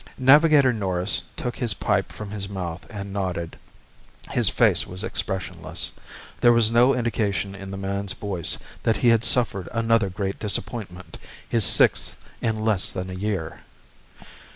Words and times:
Navigator 0.17 0.73
Norris 0.73 1.21
took 1.37 1.57
his 1.57 1.75
pipe 1.75 2.11
from 2.11 2.31
his 2.31 2.49
mouth 2.49 2.87
and 2.89 3.13
nodded. 3.13 3.55
His 4.31 4.49
face 4.49 4.87
was 4.87 5.03
expressionless. 5.03 5.91
There 6.39 6.51
was 6.51 6.71
no 6.71 6.95
indication 6.95 7.53
in 7.53 7.69
the 7.69 7.77
man's 7.77 8.13
voice 8.13 8.57
that 8.81 8.97
he 9.05 9.09
had 9.09 9.23
suffered 9.23 9.69
another 9.71 10.09
great 10.09 10.39
disappointment, 10.39 11.19
his 11.47 11.65
sixth 11.65 12.27
in 12.41 12.65
less 12.65 12.91
than 12.91 13.11
a 13.11 13.13
year. 13.13 13.59